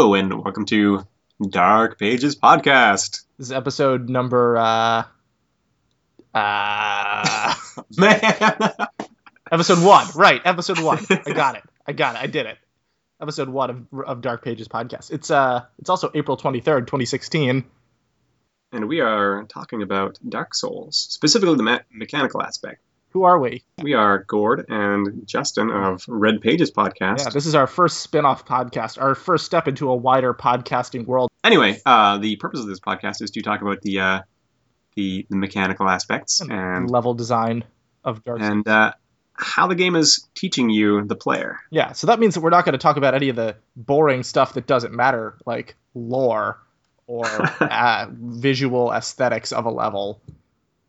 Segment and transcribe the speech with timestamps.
[0.00, 1.06] Hello, and welcome to
[1.46, 3.22] Dark Pages Podcast.
[3.36, 5.04] This is episode number uh
[6.32, 7.54] uh
[7.98, 8.18] Man,
[9.52, 10.06] episode one.
[10.14, 11.04] Right, episode one.
[11.10, 11.64] I got it.
[11.86, 12.22] I got it.
[12.22, 12.56] I did it.
[13.20, 15.10] Episode one of of Dark Pages podcast.
[15.12, 17.66] It's uh it's also April twenty third, twenty sixteen.
[18.72, 22.80] and we are talking about Dark Souls, specifically the me- mechanical aspect.
[23.10, 23.64] Who are we?
[23.82, 27.24] We are Gord and Justin of Red Pages Podcast.
[27.24, 31.06] Yeah, this is our first spin off podcast, our first step into a wider podcasting
[31.06, 31.28] world.
[31.42, 34.20] Anyway, uh, the purpose of this podcast is to talk about the uh,
[34.94, 37.64] the, the mechanical aspects and level design
[38.04, 38.50] of Dark Souls.
[38.50, 38.92] and uh,
[39.34, 41.58] how the game is teaching you, the player.
[41.70, 44.22] Yeah, so that means that we're not going to talk about any of the boring
[44.22, 46.60] stuff that doesn't matter, like lore
[47.08, 47.26] or
[47.60, 50.20] uh, visual aesthetics of a level,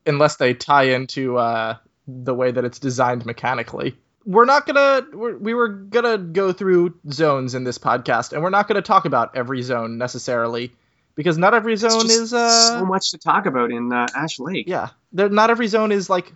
[0.06, 1.78] unless they tie into uh,
[2.08, 3.96] the way that it's designed mechanically.
[4.26, 5.06] We're not gonna.
[5.14, 9.06] We're, we were gonna go through zones in this podcast, and we're not gonna talk
[9.06, 10.72] about every zone necessarily,
[11.16, 12.32] because not every zone is.
[12.34, 14.66] Uh, so much to talk about in uh, Ash Lake.
[14.68, 16.32] yeah, there, not every zone is like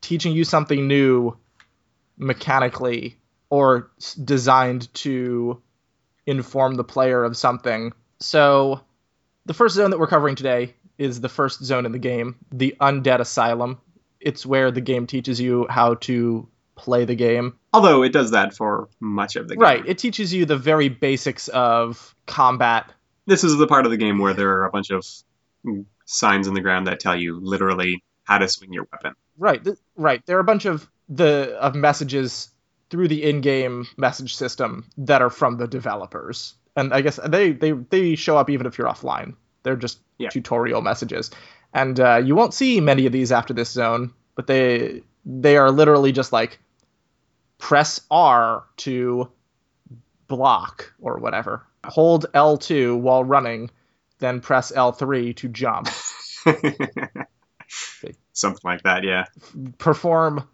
[0.00, 1.36] teaching you something new
[2.16, 3.16] mechanically
[3.50, 5.60] or s- designed to
[6.26, 7.92] inform the player of something.
[8.18, 8.80] So,
[9.44, 12.74] the first zone that we're covering today is the first zone in the game, the
[12.80, 13.78] Undead Asylum.
[14.26, 17.56] It's where the game teaches you how to play the game.
[17.72, 19.62] Although it does that for much of the game.
[19.62, 22.92] Right, it teaches you the very basics of combat.
[23.26, 25.06] This is the part of the game where there are a bunch of
[26.04, 29.14] signs in the ground that tell you literally how to swing your weapon.
[29.38, 30.24] Right, th- right.
[30.26, 32.50] There are a bunch of the of messages
[32.90, 37.72] through the in-game message system that are from the developers, and I guess they they
[37.72, 39.34] they show up even if you're offline.
[39.62, 40.28] They're just Yeah.
[40.30, 41.30] tutorial messages,
[41.72, 44.12] and uh, you won't see many of these after this zone.
[44.34, 46.58] But they they are literally just like
[47.58, 49.30] press R to
[50.28, 51.66] block or whatever.
[51.84, 53.70] Hold L2 while running,
[54.18, 55.88] then press L3 to jump.
[58.32, 59.24] Something like that, yeah.
[59.78, 60.46] perform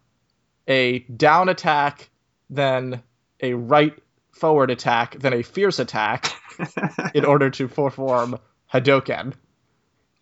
[0.68, 2.10] a down attack,
[2.48, 3.02] then
[3.40, 3.94] a right
[4.30, 6.32] forward attack, then a fierce attack
[7.14, 8.38] in order to perform
[8.72, 9.34] Hadoken.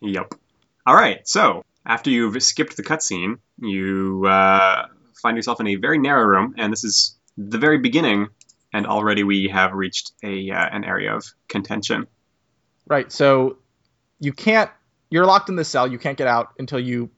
[0.01, 0.33] Yep.
[0.85, 1.27] All right.
[1.27, 4.87] So after you've skipped the cutscene, you uh,
[5.21, 8.27] find yourself in a very narrow room, and this is the very beginning.
[8.73, 12.07] And already we have reached a uh, an area of contention.
[12.87, 13.57] Right, so
[14.19, 14.69] you can't.
[15.09, 15.87] You're locked in this cell.
[15.91, 17.09] You can't get out until you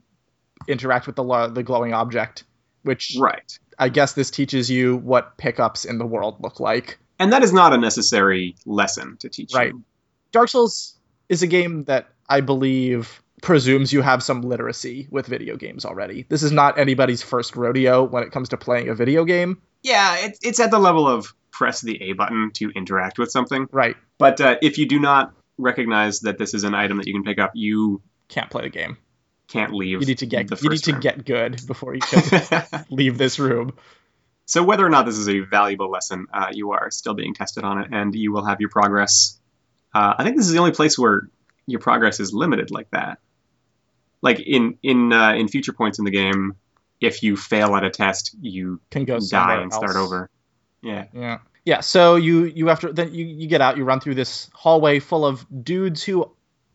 [0.67, 2.43] interact with the the glowing object,
[2.83, 3.57] which Right.
[3.77, 6.99] I guess this teaches you what pickups in the world look like.
[7.19, 9.69] And that is not a necessary lesson to teach Right.
[9.69, 9.83] you.
[10.31, 10.95] Dark Souls
[11.29, 16.25] is a game that I believe presumes you have some literacy with video games already.
[16.29, 19.61] This is not anybody's first rodeo when it comes to playing a video game.
[19.83, 23.67] Yeah, it, it's at the level of press the A button to interact with something.
[23.71, 23.95] Right.
[24.17, 27.23] But uh, if you do not recognize that this is an item that you can
[27.23, 28.97] pick up, you Can't play the game.
[29.49, 29.99] can't leave.
[30.01, 31.01] You need to get the you need first to room.
[31.01, 33.73] get good before you can leave this room.
[34.45, 37.63] so whether or not this is a valuable lesson, uh, you are still being tested
[37.63, 39.37] on it, and you will have your progress.
[39.93, 41.29] Uh, I think this is the only place where
[41.67, 43.19] your progress is limited like that.
[44.23, 46.55] Like in in uh, in future points in the game,
[46.99, 50.29] if you fail at a test, you Can go die and start over.
[50.81, 51.05] Yeah.
[51.13, 51.37] Yeah.
[51.65, 54.49] Yeah, so you you have to then you, you get out, you run through this
[54.53, 56.29] hallway full of dudes who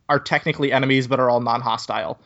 [0.08, 2.18] are technically enemies but are all non-hostile.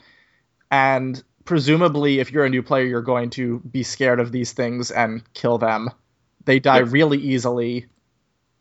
[0.71, 4.93] And presumably if you're a new player, you're going to be scared of these things
[4.93, 5.91] and kill them.
[6.45, 6.93] They die Yep.
[6.93, 7.87] really easily.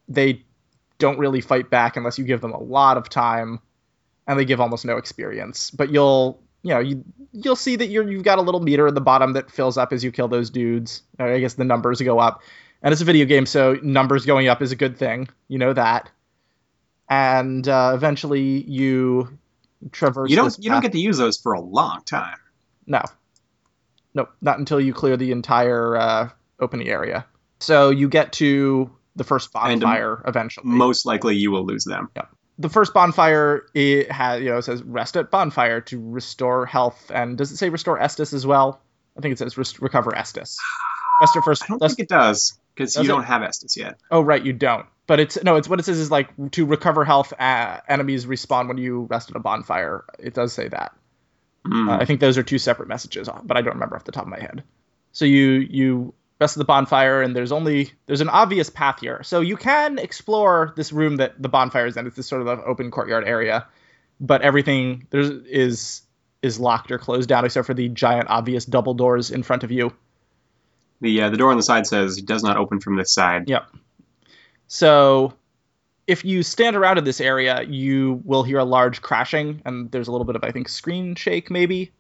[0.10, 0.46] They
[0.98, 3.60] don't really fight back unless you give them a lot of time
[4.28, 5.70] and they give almost no experience.
[5.70, 8.96] But you'll you know, you you'll see that you're you've got a little meter at
[8.96, 11.04] the bottom that fills up as you kill those dudes.
[11.20, 12.42] Or I guess the numbers go up
[12.82, 15.28] and it's a video game, so numbers going up is a good thing.
[15.48, 16.10] You know that.
[17.10, 19.38] And uh, eventually, you
[19.92, 20.30] traverse.
[20.30, 22.38] You don't you don't get to use those for a long time.
[22.86, 23.04] no,
[24.14, 26.30] no, not until you clear the entire uh,
[26.60, 27.26] opening area.
[27.60, 30.66] So you get to the first And, um, bonfire eventually.
[30.68, 32.10] Most likely, you will lose them.
[32.60, 37.12] The first bonfire it has you know it says rest at bonfire to restore health,
[37.14, 38.82] and does it say restore Estus as well?
[39.18, 40.58] I think it says rest- recover Estus.
[41.22, 41.64] Rest at first.
[41.64, 43.08] I don't rest- think it does because you it?
[43.08, 44.00] don't have Estus yet.
[44.10, 44.88] Oh right, you don't.
[45.06, 47.32] But it's no, it's what it says is like to recover health.
[47.38, 50.04] Uh, enemies respawn when you rest at a bonfire.
[50.18, 50.94] It does say that.
[51.68, 51.90] Mm.
[51.90, 54.24] Uh, I think those are two separate messages, but I don't remember off the top
[54.24, 54.64] of my head.
[55.12, 59.22] So you you rest at the bonfire, and there's only there's an obvious path here.
[59.24, 62.08] So you can explore this room that the bonfire is in.
[62.08, 63.68] It's this sort of open courtyard area,
[64.20, 66.02] but everything there's is
[66.42, 69.72] is locked or closed down except for the giant obvious double doors in front of
[69.72, 69.94] you.
[71.00, 73.48] The uh, the door on the side says it does not open from this side.
[73.48, 73.68] Yep.
[74.68, 75.34] So
[76.08, 80.08] if you stand around in this area, you will hear a large crashing, and there's
[80.08, 81.92] a little bit of I think screen shake maybe,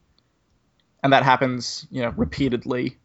[1.03, 2.97] and that happens you know repeatedly.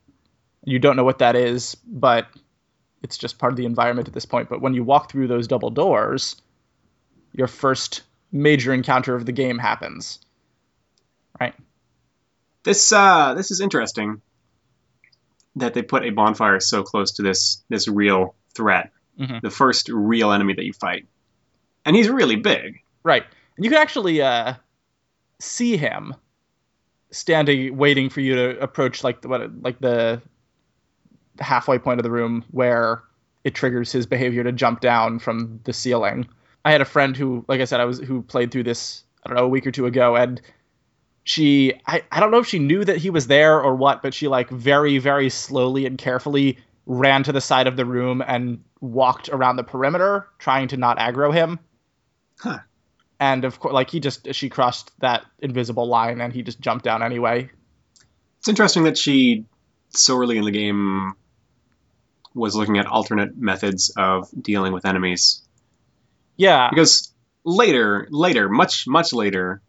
[0.67, 2.27] You don't know what that is, but
[3.03, 4.49] it's just part of the environment at this point.
[4.49, 6.37] But when you walk through those double doors,
[7.33, 8.03] your first
[8.33, 10.19] major encounter of the game happens.
[11.41, 11.55] Right.
[12.65, 14.21] This uh, this is interesting
[15.55, 18.91] that they put a bonfire so close to this this real threat,
[19.21, 19.41] Mhm.
[19.43, 21.07] the first real enemy that you fight,
[21.85, 22.83] and he's really big.
[23.05, 23.23] Right.
[23.57, 24.55] And you can actually uh,
[25.39, 26.15] see him
[27.13, 30.21] standing, waiting for you to approach, like the, what, like the
[31.41, 33.03] halfway point of the room where
[33.45, 36.27] it triggers his behavior to jump down from the ceiling.
[36.65, 39.29] I had a friend who, like I said, I was who played through this I
[39.29, 40.41] don't know a week or two ago, and
[41.25, 44.15] she I, I don't know if she knew that he was there or what, but
[44.15, 48.63] she like very very slowly and carefully ran to the side of the room and
[48.81, 51.59] walked around the perimeter, trying to not aggro him
[52.39, 52.59] Huh.
[53.19, 56.85] and of course like he just she crossed that invisible line and he just jumped
[56.85, 57.51] down anyway
[58.39, 59.47] It's interesting that she
[59.91, 61.15] so early in the game
[62.37, 65.43] was looking at alternate methods of dealing with enemies
[66.37, 67.13] yeah because
[67.45, 69.63] later, later, much much later,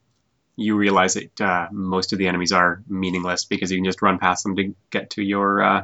[0.55, 4.17] you realize that uh, most of the enemies are meaningless because you can just run
[4.19, 5.83] past them to get to your uh,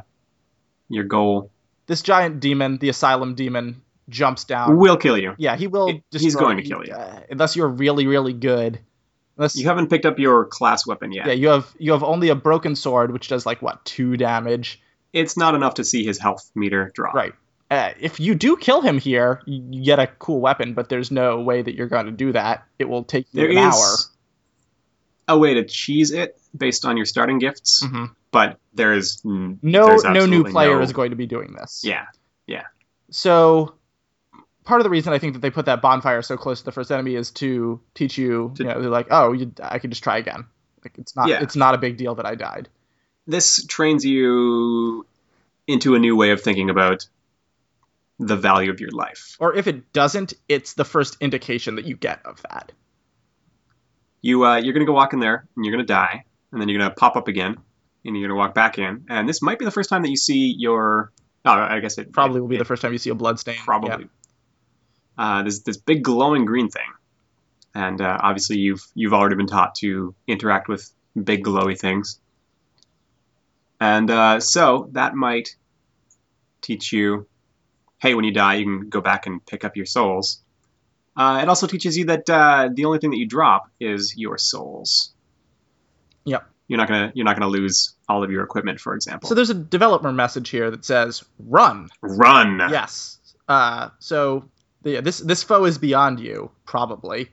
[0.88, 1.50] your goal.
[1.86, 3.80] this giant demon the asylum demon
[4.10, 5.34] jumps down Will kill you.
[5.38, 6.92] yeah he will It- he's going to kill you.
[6.92, 8.78] uh, unless you're really really good
[9.38, 11.26] unless You haven't picked up your class weapon yet.
[11.26, 14.80] yeah you have you have only a broken sword which does like what two damage
[15.14, 17.14] It's not enough to see his health meter drop.
[17.14, 17.32] right
[17.70, 21.40] uh, if you do kill him here you get a cool weapon but there's no
[21.40, 23.96] way that you're going to do that it will take you There an is hour
[25.36, 28.10] a way to cheese it based on your starting gifts, Mhm.
[28.30, 32.04] but there is no no new player no- is going to be doing this Yeah,
[32.46, 32.64] Yeah,
[33.10, 33.74] So
[34.64, 36.72] part of the reason I think that they put that bonfire so close to the
[36.72, 39.90] first enemy is to teach you, To- you know, they're like, oh, you, I can
[39.90, 40.44] just try again.
[40.84, 41.42] Like it's not, Yeah.
[41.42, 42.68] it's not a big deal that I died.
[43.26, 45.06] This trains you
[45.66, 47.06] into a new way of thinking about
[48.18, 49.36] the value of your life.
[49.40, 52.72] Or if it doesn't, it's the first indication that you get of that.
[54.22, 56.78] You uh, you're gonna go walk in there and you're gonna die, and then you're
[56.78, 57.56] gonna pop up again,
[58.04, 60.16] and you're gonna walk back in, and this might be the first time that you
[60.16, 61.10] see your.
[61.46, 63.38] Oh, I guess it Probably will be it- the first time you see a blood
[63.38, 63.56] stain.
[63.56, 64.08] probably.
[65.18, 66.88] Uh, there's this big glowing green thing,
[67.74, 70.90] and uh, obviously you've you've already been taught to interact with
[71.22, 72.18] big glowy things,
[73.80, 75.56] and uh, so that might
[76.62, 77.26] teach you,
[77.98, 80.40] hey, when you die, you can go back and pick up your souls.
[81.16, 84.38] Uh, it also teaches you that uh, the only thing that you drop is your
[84.38, 85.12] souls.
[86.24, 86.48] Yep.
[86.66, 89.28] You're not gonna you're not gonna lose all of your equipment, for example.
[89.28, 91.90] So there's a developer message here that says run.
[92.00, 92.58] Run.
[92.70, 93.18] Yes.
[93.46, 94.48] Uh, so
[94.82, 97.28] the, this this foe is beyond you, probably.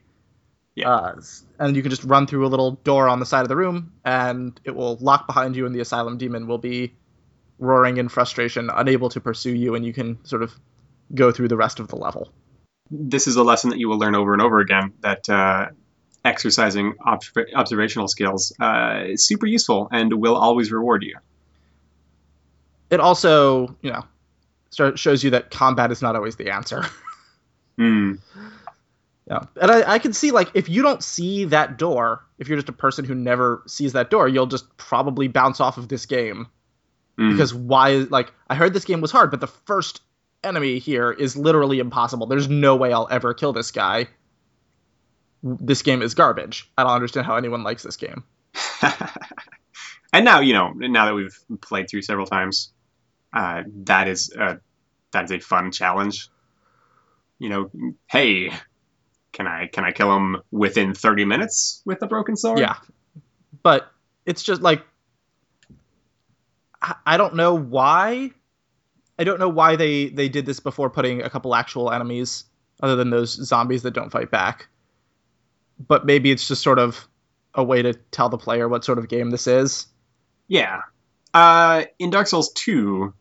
[0.75, 0.89] Yeah.
[0.89, 1.21] Uh,
[1.59, 3.91] and you can just run through a little door on the side of the room,
[4.05, 6.93] and it will lock behind you, and the asylum demon will be
[7.59, 10.53] roaring in frustration, unable to pursue you, and you can sort of
[11.13, 12.31] go through the rest of the level.
[12.89, 15.67] this is a lesson that you will learn over and over again that uh,
[16.25, 21.17] exercising observ- observational skills uh, is super useful and will always reward you.
[22.89, 26.85] It also, you know, shows you that combat is not always the answer.
[27.77, 28.15] Hmm.
[29.31, 29.43] Yeah.
[29.61, 32.67] And I, I can see like if you don't see that door, if you're just
[32.67, 36.47] a person who never sees that door, you'll just probably bounce off of this game.
[37.17, 37.31] Hmm.
[37.31, 40.01] Because why like I heard this game was hard, but the first
[40.43, 42.27] enemy here is literally impossible.
[42.27, 44.07] There's no way I'll ever kill this guy.
[45.41, 46.69] This game is garbage.
[46.77, 48.25] I don't understand how anyone likes this game.
[50.11, 50.73] and now you know.
[50.73, 52.73] Now that we've played through several times,
[53.31, 54.59] uh, that is a,
[55.11, 56.27] that is a fun challenge.
[57.39, 57.71] You know,
[58.07, 58.51] hey,
[59.33, 62.59] can I can I kill him within thirty minutes with a broken sword?
[62.59, 62.75] Yeah.
[63.63, 63.91] But
[64.25, 64.83] it's just like
[66.81, 68.31] I- I don't know why.
[69.19, 72.45] I don't know why they they did this before putting a couple actual enemies
[72.81, 74.67] other than those zombies that don't fight back.
[75.79, 77.07] But maybe it's just sort of
[77.53, 79.87] a way to tell the player what sort of game this is.
[80.47, 80.81] Yeah.
[81.33, 83.13] Uh, in Dark Souls 2,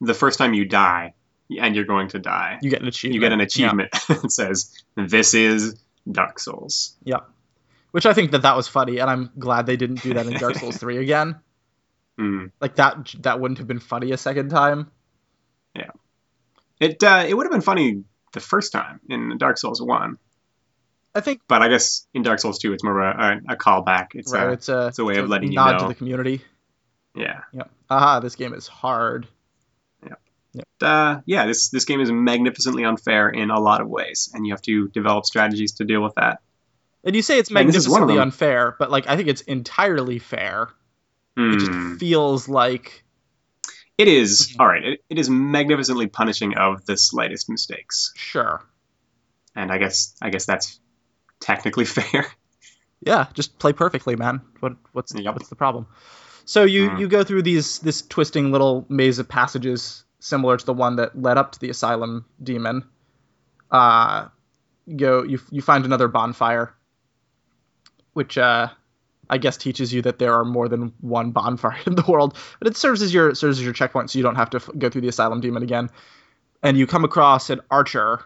[0.00, 1.14] the first time you die,
[1.50, 3.14] and you're going to die, You get an achievement.
[3.14, 6.96] you get an achievement that says, This is Dark Souls.
[7.04, 7.16] Yeah.
[7.16, 7.20] yeah.
[7.90, 10.34] Which I think that that was funny, and I'm glad they didn't do that in
[10.34, 11.36] Dark Souls 3 again.
[12.20, 12.50] Mm.
[12.60, 14.90] Like that that wouldn't have been funny a second time.
[15.74, 15.90] Yeah,
[16.80, 18.02] it, uh, it would have been funny
[18.32, 20.18] the first time in Dark Souls 1,
[21.14, 24.08] I think but I guess in Dark Souls 2, it's more of a, a, callback.
[24.14, 25.78] It's right, a, it's a it's a way of letting you nod know.
[25.80, 26.42] to the community.
[27.14, 27.40] yeah.
[27.52, 27.70] Yep.
[27.90, 29.26] Aha, this game is hard.
[30.80, 34.52] Uh, yeah, this this game is magnificently unfair in a lot of ways, and you
[34.52, 36.38] have to develop strategies to deal with that.
[37.04, 39.28] And you say it's And this is one of magnificently unfair, but like I think
[39.28, 40.68] it's entirely fair.
[41.36, 41.58] It Hmm.
[41.58, 43.04] just feels like
[43.96, 44.60] It is Mhm.
[44.60, 44.84] all right.
[44.84, 48.64] It, it is magnificently punishing of the slightest mistakes, sure.
[49.56, 50.78] and I guess I guess that's
[51.40, 52.26] technically fair.
[53.00, 54.40] Yeah, just play perfectly, man.
[54.60, 55.34] What what's Yep.
[55.34, 55.86] what's the problem?
[56.44, 57.00] So you Mm.
[57.00, 61.20] you go through these this twisting little maze of passages similar to the one that
[61.20, 62.84] led up to the asylum demon.
[63.70, 64.28] Uh,
[64.86, 66.74] you go you you find another bonfire,
[68.14, 68.68] which uh,
[69.30, 72.36] I guess teaches you that there are more than one bonfire in the world.
[72.58, 74.70] But it serves as your serves as your checkpoint, so you don't have to f-
[74.78, 75.90] go through the asylum demon again.
[76.62, 78.20] And you come across an archer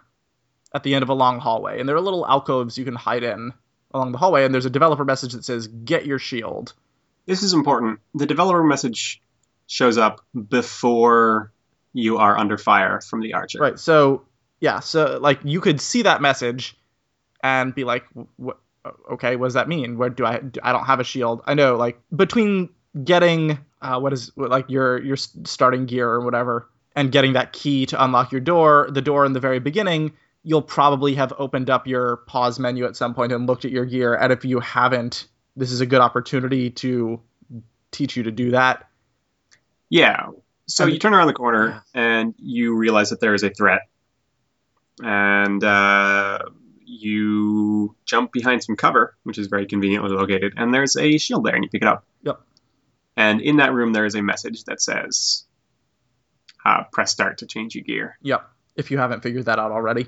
[0.74, 3.24] at the end of a long hallway, and there are little alcoves you can hide
[3.24, 3.52] in
[3.92, 4.44] along the hallway.
[4.44, 6.72] And there's a developer message that says, "Get your shield."
[7.26, 8.00] This is important.
[8.14, 9.22] The developer message
[9.66, 11.51] shows up before
[11.92, 13.58] you are under fire from the archer.
[13.58, 13.78] Right.
[13.78, 14.22] So
[14.60, 14.80] yeah.
[14.80, 16.76] So like you could see that message
[17.42, 18.04] and be like,
[18.36, 18.58] "What?
[19.10, 19.98] Okay, what does that mean?
[19.98, 20.38] Where do I?
[20.38, 21.42] do- I don't have a shield.
[21.46, 21.76] I know.
[21.76, 22.68] Like between
[23.04, 27.86] getting uh, what is like your your starting gear or whatever, and getting that key
[27.86, 31.86] to unlock your door, the door in the very beginning, you'll probably have opened up
[31.86, 34.14] your pause menu at some point and looked at your gear.
[34.14, 37.20] And if you haven't, this is a good opportunity to
[37.90, 38.88] teach you to do that.
[39.88, 40.28] Yeah.
[40.72, 43.82] So I you turn around the corner and you realize that there is a threat,
[45.02, 46.38] and uh,
[46.82, 51.54] you jump behind some cover, which is very conveniently located, and there's a shield there,
[51.54, 52.06] and you pick it up.
[52.22, 52.40] Yep.
[53.18, 55.44] And in that room, there is a message that says,
[56.64, 60.06] uh, "Press start to change your gear." Yep, if you haven't figured that out already.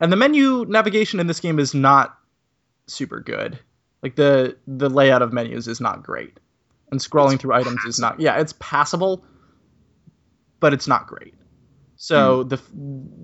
[0.00, 2.18] And the menu navigation in this game is not
[2.88, 3.56] super good.
[4.02, 6.40] Like the the layout of menus is not great.
[6.90, 9.24] And scrolling It's through items is not yeah, it's passable,
[10.60, 11.34] but it's not great.
[11.96, 12.48] So hmm.
[12.48, 12.60] the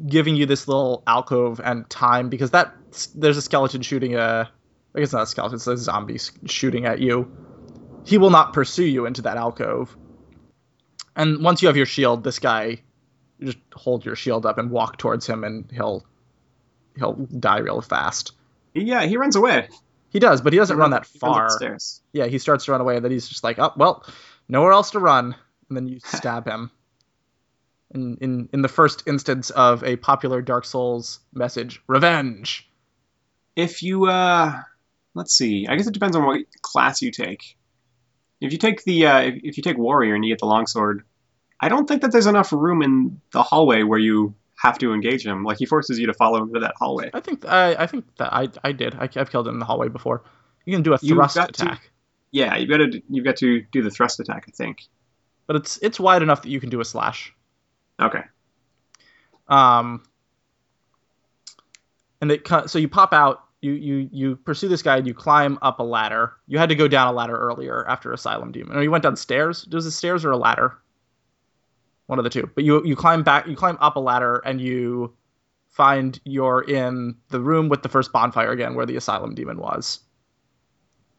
[0.06, 2.74] giving you this little alcove and time because that
[3.14, 4.50] there's a skeleton shooting a
[4.94, 7.30] I guess not a skeleton, it's a zombie shooting at you.
[8.04, 9.96] He will not pursue you into that alcove.
[11.14, 12.82] And once you have your shield, this guy
[13.38, 16.04] you just hold your shield up and walk towards him and he'll
[16.96, 18.32] he'll die real fast.
[18.74, 19.68] Yeah, he runs away.
[20.10, 21.78] He does, but he doesn't run that He runs far.
[22.12, 24.04] Yeah, he starts to run away and then he's just like, "Oh, well,
[24.48, 25.34] nowhere else to run."
[25.68, 26.70] And then you stab him.
[27.94, 32.68] In in in the first instance of a popular Dark Souls message, revenge.
[33.54, 34.60] If you, uh,
[35.14, 37.58] let's see, I guess it depends on what class you take.
[38.40, 41.04] If you take the, uh, if, if you take warrior and you get the longsword,
[41.60, 45.26] I don't think that there's enough room in the hallway where you have to engage
[45.26, 45.44] him.
[45.44, 47.10] Like he forces you to follow him to that hallway.
[47.12, 48.94] I think I I think that I I did.
[48.94, 50.24] I, I've killed him in the hallway before.
[50.64, 51.90] You can do a thrust got to- attack,
[52.30, 54.46] Yeah, you've got to, you've got to do the thrust attack.
[54.48, 54.78] I think.
[55.46, 57.34] but it's it's wide enough that you can do a slash.
[58.02, 58.22] Okay.
[59.48, 60.02] Um,
[62.20, 62.48] and it.
[62.66, 63.44] So you pop out.
[63.60, 64.96] You you you pursue this guy.
[64.96, 66.32] and You climb up a ladder.
[66.46, 68.76] You had to go down a ladder earlier after Asylum Demon.
[68.76, 69.66] Or you went downstairs.
[69.70, 70.78] Was it stairs or a ladder?
[72.06, 72.50] One of the two.
[72.54, 73.46] But you you climb back.
[73.46, 75.14] You climb up a ladder and you
[75.68, 80.00] find you're in the room with the first bonfire again, where the Asylum Demon was.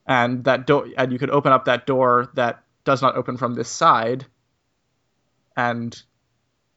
[0.05, 0.87] And that door.
[0.97, 4.25] And you could open up that door that does not open from this side.
[5.55, 6.01] And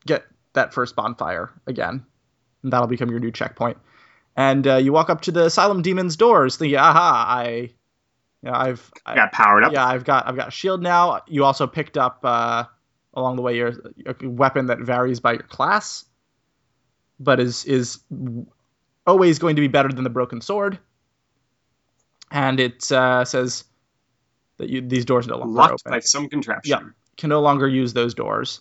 [0.07, 2.05] get that first bonfire again.
[2.63, 3.79] And that'll become your new checkpoint.
[4.37, 7.27] And uh, you walk up to the asylum demon's doors, thinking, "Aha!
[7.29, 7.71] I, you
[8.43, 9.73] know, I've, I, Got powered up.
[9.73, 12.65] yeah, I've got, I've got a shield now." You also picked up uh,
[13.15, 13.73] along the way your
[14.05, 16.05] a weapon that varies by your class,
[17.19, 18.01] but is is
[19.07, 20.79] always going to be better than the broken sword.
[22.31, 23.65] And it uh, says
[24.59, 26.79] that you, these doors no longer Locked open by some contraption.
[26.79, 26.91] Yeah.
[27.17, 28.61] can no longer use those doors.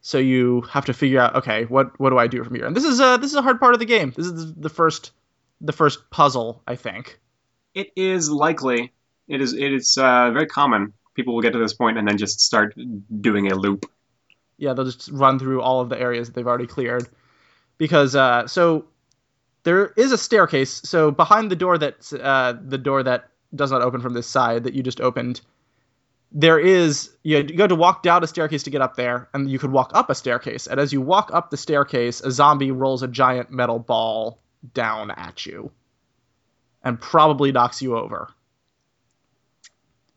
[0.00, 2.66] So you have to figure out, okay, what what do I do from here?
[2.66, 4.12] And this is a this is a hard part of the game.
[4.16, 5.10] This is the first
[5.60, 7.18] the first puzzle, I think.
[7.74, 8.92] It is likely.
[9.26, 9.52] It is.
[9.52, 10.94] It is uh, very common.
[11.14, 12.74] People will get to this point and then just start
[13.20, 13.90] doing a loop.
[14.56, 17.08] Yeah, they'll just run through all of the areas that they've already cleared.
[17.76, 18.86] Because uh, so
[19.64, 20.80] there is a staircase.
[20.84, 24.64] So behind the door that uh, the door that does not open from this side
[24.64, 25.40] that you just opened,
[26.32, 29.58] there is you had to walk down a staircase to get up there, and you
[29.58, 30.66] could walk up a staircase.
[30.66, 34.40] And as you walk up the staircase, a zombie rolls a giant metal ball
[34.74, 35.70] down at you,
[36.82, 38.30] and probably knocks you over.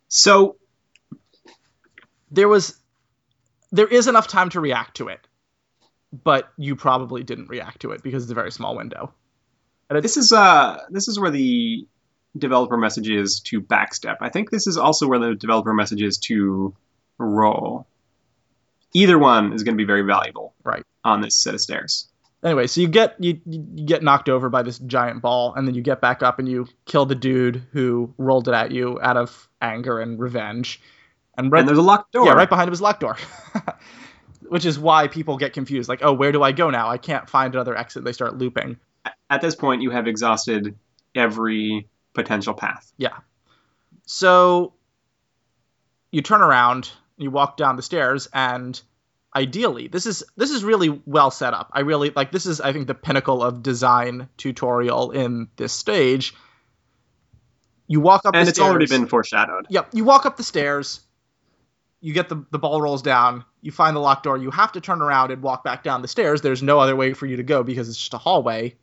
[0.09, 0.57] So
[2.31, 2.77] There was
[3.71, 5.27] there is enough time to react to it,
[6.11, 9.13] but you probably didn't react to it because it's a very small window.
[9.89, 11.87] And this is uh this is where the
[12.37, 14.17] developer messages to backstep.
[14.21, 16.73] I think this is also where the developer messages to
[17.17, 17.87] roll.
[18.93, 20.83] Either one is going to be very valuable Right.
[21.03, 22.07] on this set of stairs.
[22.43, 25.75] Anyway, so you get you, you get knocked over by this giant ball, and then
[25.75, 29.15] you get back up and you kill the dude who rolled it at you out
[29.15, 30.81] of anger and revenge.
[31.37, 32.25] And right, And there's a locked door.
[32.25, 33.15] yeah, right behind him is locked door,
[34.47, 35.87] which is why people get confused.
[35.87, 36.89] Like, oh, where do I go now?
[36.89, 38.03] I can't find another exit.
[38.03, 38.77] They start looping.
[39.29, 40.75] At this point, you have exhausted
[41.15, 42.91] every potential path.
[42.97, 43.17] Yeah.
[44.05, 44.73] So
[46.11, 48.79] you turn around, you walk down the stairs, and
[49.35, 51.71] ideally, this is this is really well set up.
[51.73, 56.33] I really like this is I think the pinnacle of design tutorial in this stage.
[57.87, 58.69] You walk up and it's stairs.
[58.69, 59.67] already been foreshadowed.
[59.69, 61.01] Yep, you walk up the stairs.
[61.99, 63.45] You get the the ball rolls down.
[63.61, 64.37] You find the locked door.
[64.37, 66.41] You have to turn around and walk back down the stairs.
[66.41, 68.75] There's no other way for you to go because it's just a hallway.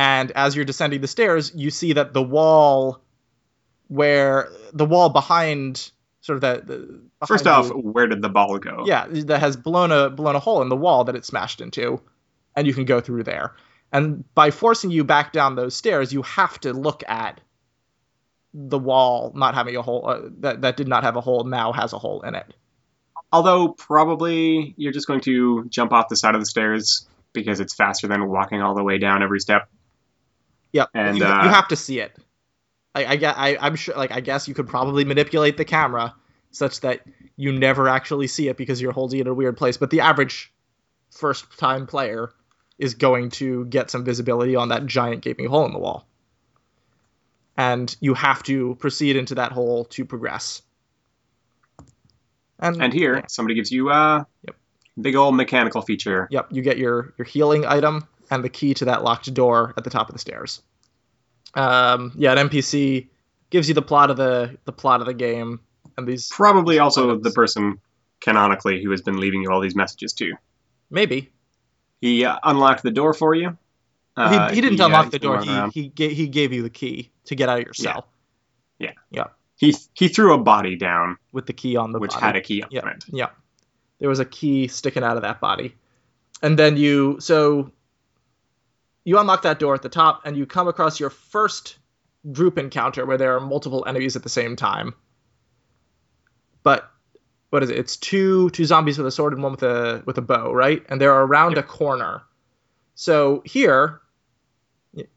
[0.00, 3.02] And as you're descending the stairs, you see that the wall,
[3.88, 5.90] where the wall behind,
[6.22, 6.62] sort of the,
[7.20, 8.84] the First off, you- where did the ball go?
[8.86, 12.00] yeah, that has blown a blown a hole in the wall that it smashed into,
[12.56, 13.54] and you can go through there.
[13.92, 17.40] And by forcing you back down those stairs, you have to look at
[18.54, 21.72] the wall not having a hole uh, that that did not have a hole now
[21.72, 22.54] has a hole in it.
[23.32, 27.74] Although probably you're just going to jump off the side of the stairs because it's
[27.74, 29.68] faster than walking all the way down every step.
[30.72, 32.16] Yep, And, you, uh, you have to see it.
[32.94, 36.14] I, I, I I'm sure like I guess you could probably manipulate the camera
[36.50, 37.02] such that
[37.36, 39.76] you never actually see it because you're holding it in a weird place.
[39.76, 40.52] But the average
[41.10, 42.32] first time player
[42.78, 46.06] is going to get some visibility on that giant gaping hole in the wall.
[47.56, 50.62] And you have to proceed into that hole to progress.
[52.58, 53.24] And, And here, yeah.
[53.28, 54.56] somebody gives you a Yep.
[55.00, 56.26] big old mechanical feature.
[56.30, 59.84] Yep, you get your your healing item and the key to that locked door at
[59.84, 60.62] the top of the stairs.
[61.54, 63.08] Um, yeah, an NPC
[63.50, 65.60] gives you the plot of the the plot of the game
[65.96, 67.24] and these Probably also items.
[67.24, 67.80] the person
[68.20, 70.34] canonically who has been leaving you all these messages too.
[70.90, 71.30] maybe
[72.00, 73.56] He uh, unlocked the door for you.
[74.16, 75.40] Uh, he, he didn't uh, unlock the door.
[75.42, 75.72] He around.
[75.74, 78.06] he gave, he gave you the key to get out of your cell.
[78.78, 78.92] Yeah.
[79.10, 79.24] Yeah.
[79.56, 82.24] he he threw a body down, with the key on the which body.
[82.26, 82.88] had a key on Yeah.
[82.90, 83.04] it.
[83.08, 83.28] Yeah.
[83.98, 85.74] There was a key sticking out of that body.
[86.42, 87.70] And then you so
[89.10, 91.78] you unlock that door at the top and you come across your first
[92.30, 94.94] group encounter where there are multiple enemies at the same time.
[96.62, 96.88] But
[97.50, 97.78] what is it?
[97.78, 100.84] It's two two zombies with a sword and one with a with a bow, right?
[100.88, 102.22] And they're around a corner.
[102.94, 104.00] So here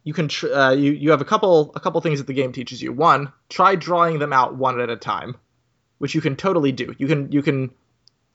[0.03, 2.51] you can tr- uh, you you have a couple a couple things that the game
[2.51, 2.91] teaches you.
[2.91, 5.35] One, try drawing them out one at a time
[6.03, 6.93] which you can totally do.
[6.97, 7.71] You can you can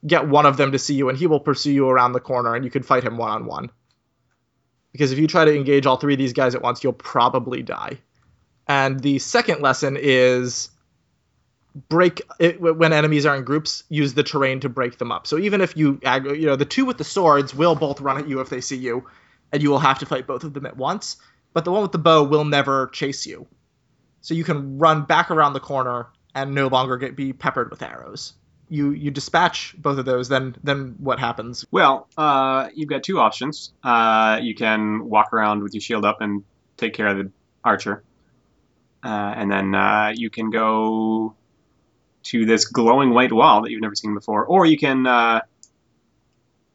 [0.07, 2.55] get one of them to see you, and he will pursue you around the corner,
[2.55, 3.71] and you can fight him one on one.
[4.98, 7.62] Because if you try to engage all three of these guys at once, you'll probably
[7.62, 7.98] die.
[8.66, 10.70] And the second lesson is
[11.88, 13.84] break it, when enemies are in groups.
[13.88, 15.28] Use the terrain to break them up.
[15.28, 18.28] So even if you you know the two with the swords will both run at
[18.28, 19.06] you if they see you,
[19.52, 21.16] and you will have to fight both of them at once.
[21.52, 23.46] But the one with the bow will never chase you.
[24.20, 27.82] So you can run back around the corner and no longer get be peppered with
[27.82, 28.32] arrows.
[28.70, 31.64] You you dispatch both of those, then then what happens?
[31.70, 33.72] Well, uh, you've got two options.
[33.83, 36.44] Uh, you can walk around with your shield up and
[36.76, 37.31] take care of the
[37.64, 38.02] archer,
[39.02, 41.35] uh, and then uh, you can go
[42.24, 45.40] to this glowing white wall that you've never seen before, or you can uh,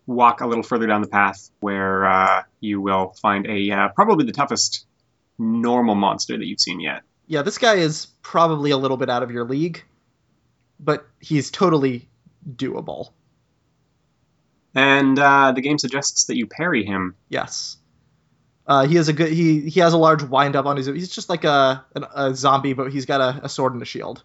[0.07, 4.25] walk a little further down the path where uh, you will find a uh, probably
[4.25, 4.85] the toughest
[5.37, 7.01] normal monster that you've seen yet.
[7.27, 9.83] Yeah, this guy is probably a little bit out of your league,
[10.83, 12.07] but he's totally
[12.49, 13.11] doable.
[14.75, 17.15] And uh, the game suggests that you parry him.
[17.29, 17.77] Yes.
[18.65, 21.13] Uh, he has a good he he has a large wind up on his he's
[21.13, 24.23] just like a an, a zombie but he's got a, a sword and a shield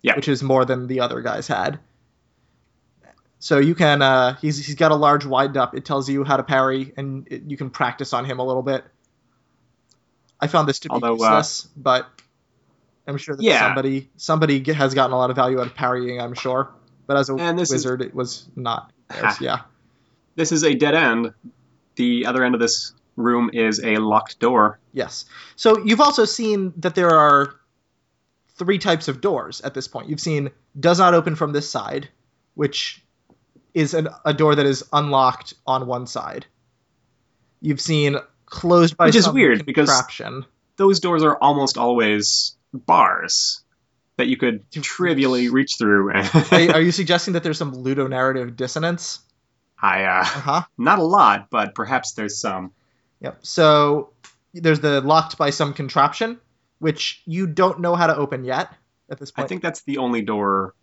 [0.00, 0.16] Yeah.
[0.16, 1.78] which is more than the other guys had
[3.38, 6.38] so you can uh, he's he's got a large wind up it tells you how
[6.38, 8.82] to parry and it, you can practice on him a little bit
[10.40, 12.08] I found this to be Although, uh, useless but
[13.06, 13.60] I'm sure that Yeah.
[13.60, 16.70] somebody somebody has gotten a lot of value out of parrying I'm sure
[17.06, 19.36] but as a And this is- wizard it was not Ha.
[19.40, 19.60] yeah
[20.34, 21.32] This is a dead end.
[21.96, 24.78] The other end of this room is a locked door.
[24.92, 25.24] Yes.
[25.56, 27.54] So you've also seen that there are
[28.56, 30.10] three types of doors at this point.
[30.10, 32.08] You've seen does not open from this side,
[32.54, 33.02] which
[33.72, 36.44] is an, a door that is unlocked on one side.
[37.62, 39.88] You've seen closed by Which is weird, because-
[40.76, 43.62] those doors are almost always bars
[44.16, 46.10] that you could trivially reach through.
[46.12, 49.20] Are, are you suggesting that there's some ludonarrative dissonance?
[49.80, 50.62] I, uh, Uh huh.
[50.78, 52.72] not a lot, but perhaps there's some.
[53.20, 53.38] Yep.
[53.46, 54.10] So
[54.54, 56.38] there's the locked by some contraption,
[56.78, 58.72] which you don't know how to open yet
[59.10, 59.44] at this point.
[59.44, 60.74] I think that's the only door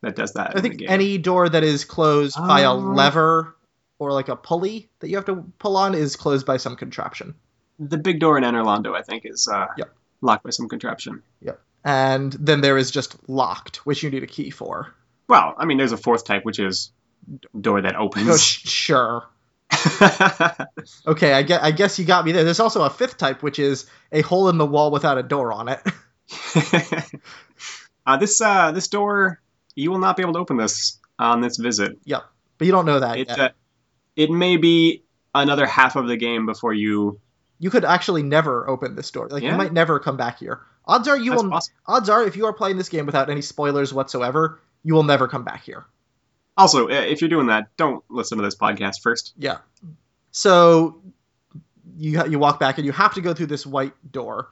[0.00, 0.56] that does that.
[0.56, 3.56] I think any door that is closed by a Uh, lever
[3.98, 7.34] or like a pulley that you have to pull on is closed by some contraption.
[7.78, 9.94] the big door in Anor Londo, I think, is uh, Yep.
[10.24, 11.22] Locked by some contraption.
[11.42, 11.60] Yep.
[11.84, 14.94] And then there is just locked, which you need a key for.
[15.28, 16.90] Well, I mean, there's a fourth type, which is
[17.58, 18.42] door that Oh, opens.
[18.42, 19.24] sh- sure.
[21.06, 22.44] Okay, I guess, I guess you got me there.
[22.44, 25.52] There's also a fifth type, which is a hole in the wall without a door
[25.52, 25.80] on it.
[28.06, 29.40] uh, this uh, this door,
[29.74, 31.98] you will not be able to open this on this visit.
[32.04, 32.22] Yep,
[32.58, 33.38] but you don't know that It yet.
[33.38, 33.48] uh,
[34.16, 37.20] it may be another half of the game before you.
[37.58, 39.28] You could actually never open this door.
[39.28, 40.60] Like you might never come back here.
[40.86, 41.50] Odds are you That's will.
[41.50, 41.76] possible.
[41.86, 45.28] Odds are if you are playing this game without any spoilers whatsoever, you will never
[45.28, 45.84] come back here.
[46.56, 49.32] Also, uh, if you're doing that, don't listen to this podcast first.
[49.38, 49.58] Yeah.
[50.30, 51.00] So
[51.96, 54.48] you you walk back and you have to go through this white door.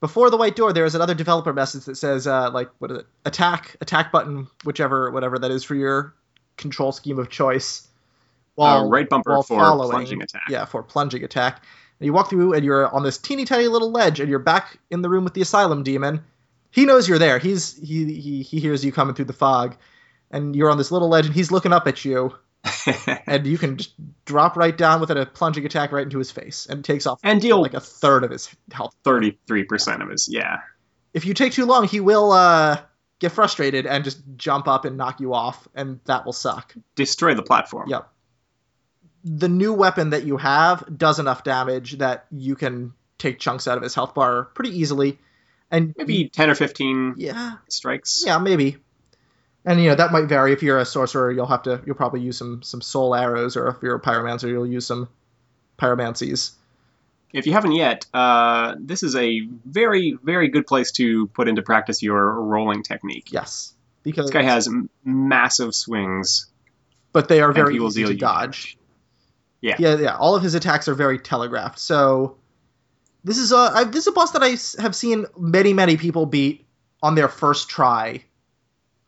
[0.00, 2.98] Before the white door, there is another developer message that says uh, like what is
[2.98, 3.06] it?
[3.24, 6.14] Attack attack button, whichever whatever that is for your
[6.56, 7.86] control scheme of choice.
[8.58, 10.42] uh, right bumper while for following- plunging attack.
[10.48, 11.62] Yeah, for plunging attack.
[11.98, 14.78] And you walk through and you're on this teeny tiny little ledge and you're back
[14.90, 16.22] in the room with the asylum demon.
[16.70, 17.38] He knows you're there.
[17.38, 19.76] He's he he, he hears you coming through the fog.
[20.30, 22.34] And you're on this little ledge and he's looking up at you
[23.26, 23.92] and you can just
[24.24, 27.40] drop right down with a plunging attack right into his face and takes off and
[27.40, 28.94] deal like a third of his health.
[29.04, 30.28] thirty-three percent of his.
[30.28, 30.58] Yeah.
[31.14, 32.80] If you take too long, he will uh
[33.18, 36.74] get frustrated and just jump up and knock you off and that will suck.
[36.96, 37.88] Destroy the platform.
[37.88, 38.10] Yep.
[39.28, 43.76] The new weapon that you have does enough damage that you can take chunks out
[43.76, 45.18] of his health bar pretty easily.
[45.68, 48.22] And Maybe ten or fifteen yeah, strikes.
[48.24, 48.76] yeah, maybe.
[49.64, 50.52] And you know that might vary.
[50.52, 53.66] If you're a sorcerer, you'll have to you'll probably use some some soul arrows, or
[53.66, 55.08] if you're a pyromancer, you'll use some
[55.76, 56.52] pyromancies.
[57.32, 61.62] If you haven't yet, uh, this is a very, very good place to put into
[61.62, 63.32] practice your rolling technique.
[63.32, 64.68] Yes, because This guy has
[65.04, 66.46] massive swings,
[67.12, 68.78] but they are very easy to dodge.
[69.66, 69.74] Yeah.
[69.80, 70.16] yeah, yeah.
[70.16, 71.80] All of his attacks are very telegraphed.
[71.80, 72.36] So
[73.24, 74.50] this is a I, this is a boss that I
[74.80, 76.64] have seen many many people beat
[77.02, 78.22] on their first try,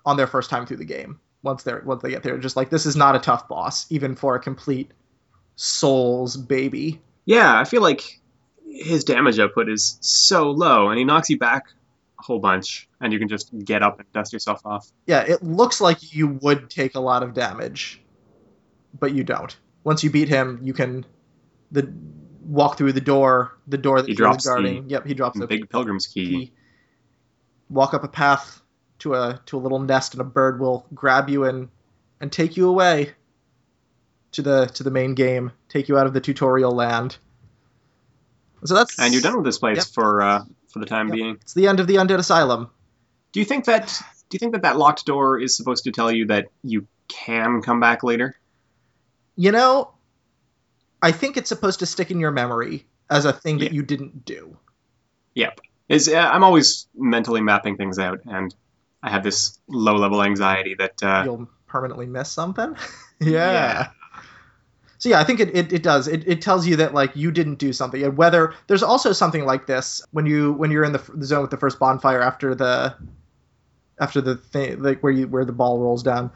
[0.04, 1.20] on their first time through the game.
[1.44, 4.16] Once they're once they get there, just like this is not a tough boss, even
[4.16, 4.90] for a complete
[5.54, 7.00] Souls baby.
[7.24, 8.20] Yeah, I feel like
[8.68, 11.66] his damage output is so low, and he knocks you back
[12.18, 14.90] a whole bunch, and you can just get up and dust yourself off.
[15.06, 18.02] Yeah, it looks like you would take a lot of damage,
[18.98, 19.56] but you don't.
[19.84, 21.04] Once you beat him, you can
[21.70, 21.92] the
[22.42, 24.88] walk through the door, the door that He he, drops was guarding.
[24.88, 26.26] Yep, he drops the Big Pilgrim's Key.
[26.26, 26.52] key.
[27.70, 28.62] Walk up a path
[29.00, 31.68] to a to a little nest, and a bird will grab you and
[32.20, 33.12] and take you away
[34.32, 37.16] to the to the main game, take you out of the tutorial land.
[38.64, 39.86] So that's And you're done with this place Yep.
[39.94, 41.14] for uh, for the time Yep.
[41.14, 41.34] being.
[41.42, 42.70] It's the end of the undead asylum.
[43.32, 43.86] Do you think that
[44.30, 47.62] do you think that that locked door is supposed to tell you that you can
[47.62, 48.34] come back later?
[49.40, 49.92] You know,
[51.00, 53.76] I think it's supposed to stick in your memory as a thing that Yeah.
[53.76, 54.56] you didn't do.
[55.34, 55.60] Yep.
[55.88, 58.52] Is uh, I'm always mentally mapping things out, and
[59.00, 62.76] I have this low level anxiety that uh, You'll permanently miss something.
[63.20, 63.28] yeah.
[63.52, 63.88] Yeah.
[64.98, 66.08] So yeah, I think it, it, it does.
[66.08, 68.02] It, it tells you that like you didn't do something.
[68.02, 71.24] And whether there's also something like this when you when you're in the, f- the
[71.24, 72.96] zone with the first bonfire after the
[74.00, 76.32] after the thing like where you where the ball rolls down.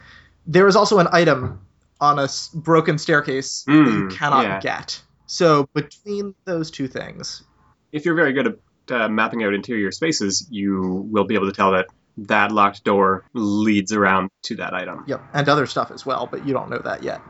[0.46, 1.60] There is also an item
[2.02, 4.60] on a broken staircase that you Mm, cannot yeah.
[4.60, 5.00] get.
[5.26, 7.44] So between those two things,
[7.92, 8.56] if you're very good at
[8.90, 11.86] uh, mapping out interior spaces, you will be able to tell that
[12.18, 15.04] that locked door leads around to that item.
[15.06, 17.22] yep, and other stuff as well, but you don't know that yet.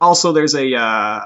[0.00, 1.20] Also, there's a uh,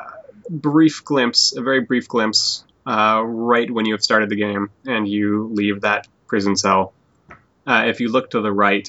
[0.48, 5.08] brief glimpse, a very brief glimpse, uh, right when you have started the game and
[5.08, 6.92] you leave that prison cell.
[7.66, 8.88] Uh, if you look to the right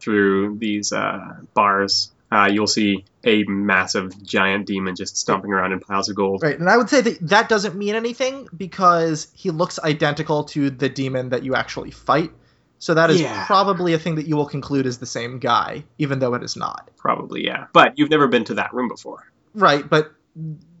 [0.00, 5.80] through these uh, bars, uh, you'll see a massive giant demon just stomping around in
[5.80, 6.42] piles of gold.
[6.42, 10.70] Right, and I would say that that doesn't mean anything because he looks identical to
[10.70, 12.32] the demon that you actually fight.
[12.78, 13.46] So that is Yeah.
[13.46, 16.56] probably a thing that you will conclude is the same guy, even though it is
[16.56, 16.90] not.
[16.96, 17.66] Probably, yeah.
[17.72, 19.30] But you've never been to that room before.
[19.54, 20.12] Right, but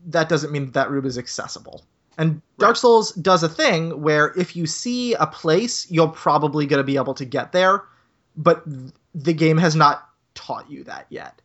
[0.06, 1.84] that doesn't mean that, that room is accessible.
[2.18, 6.78] And Dark Souls does a thing where if you see a place, you're probably going
[6.78, 7.84] to be able to get there,
[8.36, 8.64] but
[9.14, 11.40] the game has not taught you that yet.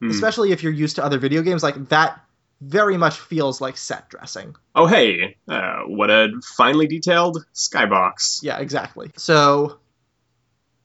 [0.00, 0.10] Hmm.
[0.10, 2.20] Especially if you're used to other video games, like that
[2.60, 4.56] very much feels like set dressing.
[4.74, 8.42] Oh, hey, uh, what a finely detailed skybox.
[8.42, 9.10] Yeah, exactly.
[9.16, 9.78] So,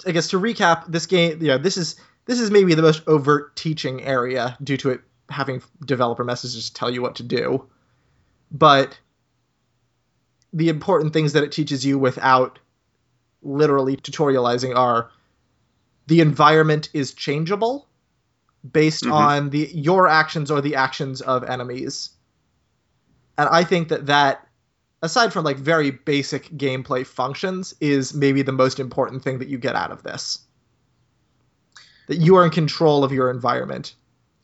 [0.05, 3.07] I guess to recap, this game, you know, this is this is maybe the most
[3.07, 7.67] overt teaching area due to it having developer messages tell you what to do.
[8.51, 8.99] But
[10.53, 12.59] the important things that it teaches you without
[13.41, 15.11] literally tutorializing are
[16.09, 17.87] the environment is changeable
[18.69, 19.11] based Mhm.
[19.13, 22.09] on the your actions or the actions of enemies.
[23.37, 24.45] And I think that that
[25.01, 29.57] aside from like very basic gameplay functions is maybe the most important thing that you
[29.57, 30.39] get out of this.
[32.07, 33.93] That you are in control of your environment.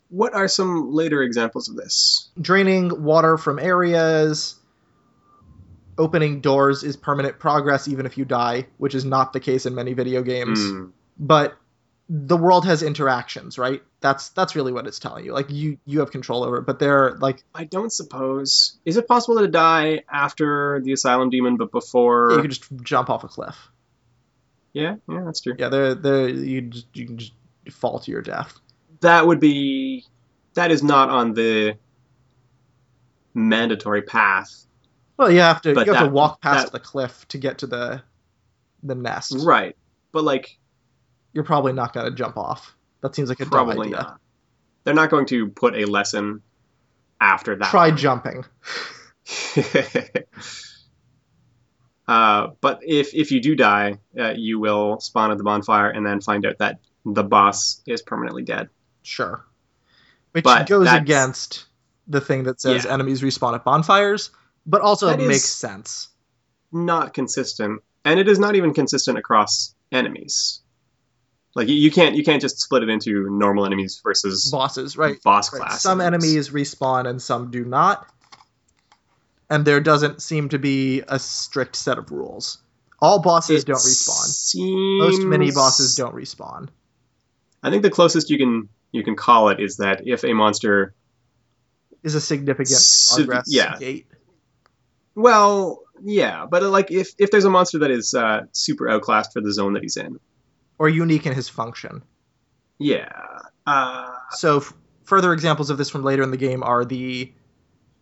[0.09, 2.29] What are some later examples of this?
[2.39, 4.55] Draining water from areas,
[5.97, 9.73] opening doors is permanent progress even if you die, which is not the case in
[9.73, 10.59] many video games.
[10.61, 10.85] Hmm.
[11.17, 11.57] But
[12.07, 13.81] the world has interactions, right?
[13.99, 15.33] That's that's really what it's telling you.
[15.33, 18.77] Like you you have control over it, but they're like I don't suppose.
[18.85, 22.31] Is it possible to die after the asylum demon, but before?
[22.33, 23.55] you can just jump off a cliff.
[24.73, 25.55] yeah, yeah, that's true.
[25.57, 27.33] Yeah, they're they're you just, you can just
[27.71, 28.53] fall to your death.
[29.01, 30.05] That would be.
[30.53, 31.75] That is not on the
[33.33, 34.65] mandatory path.
[35.17, 37.59] Well, you have to But you have to walk past that- the cliff to get
[37.59, 38.03] to the
[38.83, 39.35] the nest.
[39.39, 39.75] Right.
[40.11, 40.57] But like
[41.35, 42.75] You're probably not going to jump off.
[43.01, 43.97] That seems like a probably dumb idea.
[43.97, 44.19] not.
[44.85, 46.41] They're not going to put a lesson
[47.21, 47.69] after that.
[47.69, 47.97] Try one.
[47.97, 48.45] jumping.
[52.07, 56.05] uh, but if if you do die, uh, you will spawn at the bonfire and
[56.05, 58.69] then find out that the boss is permanently dead.
[59.03, 59.45] Sure.
[60.31, 61.65] Which But goes that's- against
[62.07, 62.93] the thing that says Yeah.
[62.93, 64.29] enemies respawn at bonfires,
[64.65, 66.09] but also That it makes sense.
[66.71, 70.61] Not consistent, and it is not even consistent across enemies.
[71.55, 75.21] Like you, can't you can't just split it into normal enemies versus Bosses, right?
[75.23, 75.61] boss Right.
[75.61, 75.81] class.
[75.81, 78.07] Some enemies respawn and some do not.
[79.49, 82.57] And there doesn't seem to be a strict set of rules.
[83.01, 84.25] All bosses It don't respawn.
[84.25, 84.99] Seems...
[84.99, 86.67] Most mini bosses don't respawn.
[87.63, 90.93] I think the closest you can you can call it is that if a monster
[92.03, 93.77] Is a significant So- progress yeah.
[93.77, 94.07] gate.
[95.15, 99.39] Well, yeah, but like if if there's a monster that is uh, super outclassed for
[99.39, 100.19] the zone that he's in,
[100.77, 102.03] Or unique in his function.
[102.79, 103.09] yeah,
[103.65, 104.73] uh, So f-
[105.05, 107.31] further examples of this from later in the game are the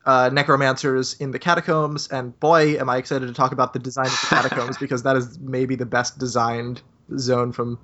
[0.05, 4.07] uh, necromancers in the catacombs, and boy, am I excited to talk about the design
[4.07, 6.81] of the catacombs because that is maybe the best designed
[7.17, 7.79] zone from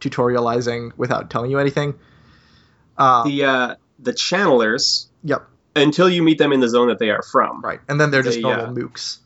[0.00, 1.94] tutorializing without telling you anything.
[2.96, 7.10] Uh, the uh, the channelers yep, until you meet them in the zone that they
[7.10, 9.18] are from, right, and then they're just They, normal uh, mooks.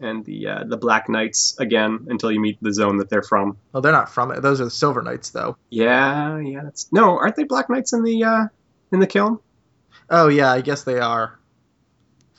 [0.00, 3.56] And the uh, the black knights again until you meet the zone that they're from.
[3.74, 4.40] Oh, they're not from it.
[4.42, 5.56] Those are the silver knights, though.
[5.70, 8.46] Yeah, yeah, that's no, aren't they black knights in the uh,
[8.92, 9.38] in the kiln?
[10.10, 11.38] Oh yeah, I guess they are.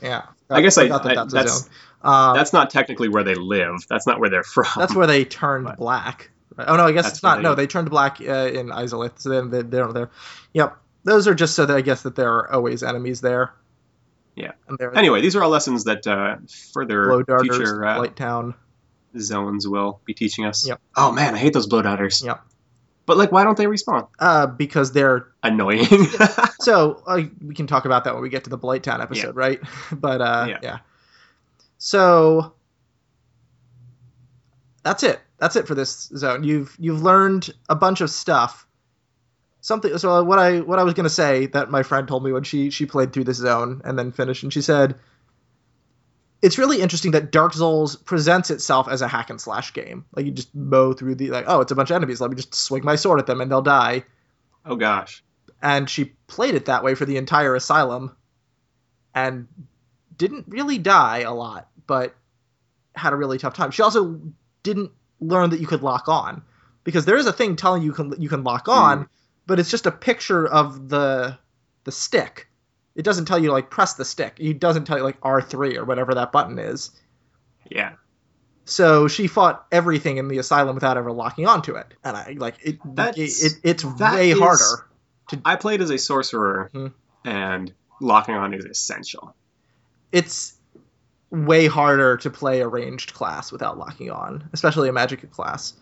[0.01, 1.71] Yeah, I guess I- that I- that's, that's- a zone.
[2.01, 3.85] Um, That's not technically where they live.
[3.89, 4.67] That's not where they're from.
[4.77, 6.31] That's where they turned But- black.
[6.57, 7.41] Oh no, I guess it's not.
[7.41, 10.09] No, they- turned black uh, in Izalith, so then they, they don't there.
[10.53, 13.53] Yep, those are just so that I guess that there are always enemies there.
[14.39, 14.51] Yeah.
[14.95, 16.37] Anyway, these are all lessons that uh,
[16.73, 18.55] further future uh, Blight Town.
[19.17, 20.67] zones will be teaching us.
[20.67, 20.79] Yep.
[20.95, 22.23] Oh man, I hate those blow darters.
[22.23, 22.41] Yep.
[23.05, 24.07] But like, why don't they respawn?
[24.19, 25.85] Uh, because they're Annoying.
[26.59, 29.35] so uh, we can talk about that when we get to the Blight Town episode,
[29.35, 29.59] right?
[29.91, 30.57] But uh, Yeah.
[30.61, 30.77] yeah.
[31.79, 32.53] So
[34.83, 35.19] that's it.
[35.39, 36.43] That's it for this zone.
[36.43, 38.67] You've you've learned a bunch of stuff.
[39.61, 39.97] Something.
[39.97, 42.69] So what I what I was gonna say that my friend told me when she
[42.69, 44.95] she played through this zone and then finished, and she said.
[46.41, 50.05] It's really interesting that Dark Souls presents itself as a hack and slash game.
[50.15, 52.21] Like you just mow through the like, oh, it's a bunch of enemies.
[52.21, 54.05] Let me just swing my sword at them and they'll die
[54.65, 55.23] oh gosh.
[55.61, 58.15] and she played it that way for the entire asylum
[59.13, 59.47] and
[60.17, 62.15] didn't really die a lot but
[62.95, 64.19] had a really tough time she also
[64.63, 66.41] didn't learn that you could lock on
[66.83, 68.71] because there is a thing telling you can you can lock hmm.
[68.71, 69.09] on
[69.49, 71.37] but it's just a picture of the
[71.83, 72.47] the stick
[72.95, 75.83] it doesn't tell you like press the stick it doesn't tell you like r3 or
[75.85, 76.91] whatever that button is
[77.69, 77.93] Yeah.
[78.65, 82.55] so she fought everything in the asylum without ever locking onto it and i like
[82.63, 84.85] it, That's- it it's way is- harder
[85.45, 86.91] I played as a sorcerer, Mhm.
[87.23, 89.35] and locking on is essential.
[90.11, 90.55] it's
[91.29, 95.73] way harder to play a ranged class without locking on, especially a magic class.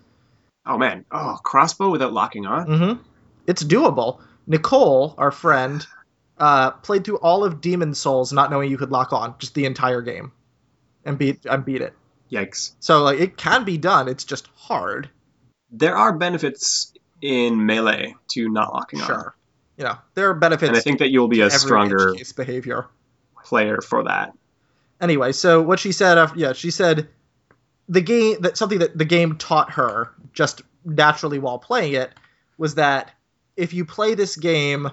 [0.65, 1.05] Oh man.
[1.11, 2.67] Oh, crossbow without locking on.
[2.67, 3.01] Mm-hmm.
[3.47, 4.21] It's doable.
[4.45, 5.85] Nicole, our friend,
[6.37, 9.65] uh, played through all of Demon Souls not knowing you could lock on just the
[9.65, 10.31] entire game,
[11.05, 11.93] and beat and beat it.
[12.31, 12.73] Yikes.
[12.79, 14.07] So like it can be done.
[14.07, 15.09] It's just hard.
[15.71, 19.35] There are benefits in melee to not locking on, Sure.
[19.77, 20.67] You know there are benefits.
[20.69, 22.87] and I think that you'll be a stronger behavior.
[23.43, 24.33] player for that.
[25.01, 27.07] anyway, so what she said, af- yeah, she said
[27.89, 32.11] the game that something that the game taught her just naturally while playing it
[32.57, 33.11] was that
[33.57, 34.89] if you play this game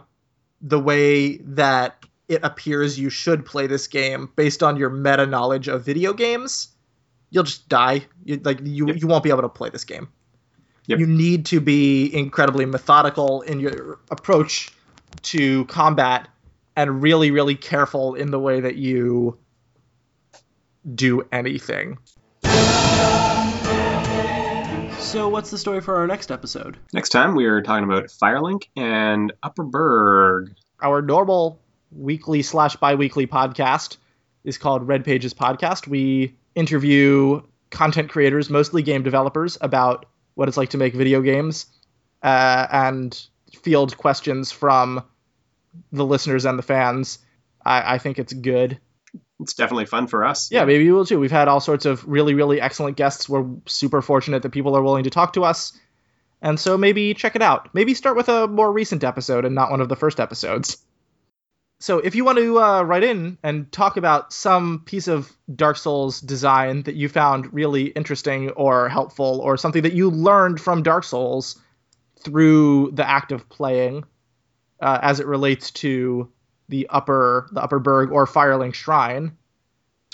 [0.61, 5.69] the way that it appears you should play this game based on your meta knowledge
[5.69, 6.69] of video games,
[7.31, 8.07] you'll just die.
[8.25, 8.97] You, like you, Yep.
[9.01, 10.09] you won't be able to play this game.
[10.87, 10.99] Yep.
[10.99, 14.73] You need to be incredibly methodical in your approach
[15.23, 16.29] to combat
[16.77, 19.39] and really, really careful in the way that you
[20.95, 21.99] do anything.
[25.15, 26.77] So, what's the story for our next episode?
[26.93, 30.57] Next time, we are talking about Firelink and Upper Burg.
[30.83, 31.61] Our normal
[31.93, 33.99] weekly slash bi weekly podcast
[34.43, 35.87] is called Red Pages Podcast.
[35.87, 41.67] We interview content creators, mostly game developers, about what it's like to make video games
[42.25, 43.17] uh, and
[43.63, 45.05] field questions from
[45.93, 47.21] the listeners and the fans.
[47.65, 48.81] I, I think it's good.
[49.45, 50.51] It's definitely fun for us.
[50.51, 51.21] Yeah, maybe you will too.
[51.21, 53.29] We've had all sorts of really, really excellent guests.
[53.29, 55.79] We're super fortunate that people are willing to talk to us.
[56.41, 57.75] And so maybe check it out.
[57.75, 60.79] Maybe start with a more recent episode and not one of the first episodes.
[61.81, 65.77] So if you want to uh, write in and talk about some piece of Dark
[65.77, 70.83] Souls design that you found really interesting or helpful, or something that you learned from
[70.83, 71.61] Dark Souls
[72.21, 74.05] through the act of playing,
[74.81, 76.33] uh, as it relates to
[76.69, 79.37] the upper the Upper Burg or Firelink Shrine,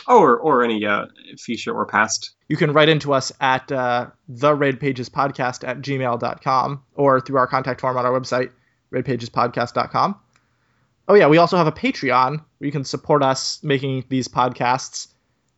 [0.08, 1.06] Oh, Or, or any uh,
[1.38, 2.30] future or past.
[2.48, 7.36] you can write into us at uh, the Red Pages Podcast at gmail.com or through
[7.36, 8.50] our contact form on our website,
[8.92, 10.16] redpagespodcast.com.
[11.08, 15.08] Oh, yeah, we also have a Patreon where you can support us making these podcasts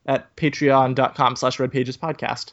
[0.07, 2.53] at patreon.com slash redpagespodcast.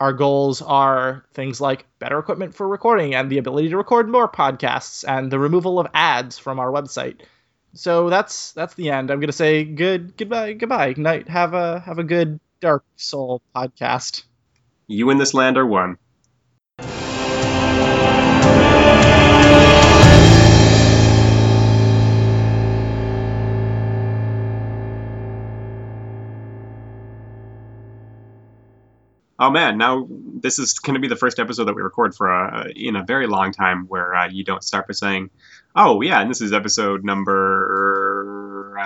[0.00, 4.28] Our goals are things like better equipment for recording and the ability to record more
[4.28, 7.20] podcasts and the removal of ads from our website.
[7.74, 9.10] So that's that's the end.
[9.10, 11.28] I'm gonna say good goodbye goodbye night.
[11.28, 14.24] Have a have a good Dark Soul podcast.
[14.88, 15.98] You in this land are one.
[29.42, 32.28] Oh man, now this is going to be the first episode that we record for
[32.28, 35.30] a, in a very long time where uh, you don't start by saying,
[35.74, 38.82] Oh yeah, and this is episode number uh,